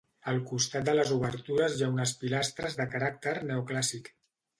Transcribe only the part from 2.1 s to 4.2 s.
pilastres de caràcter neoclàssic.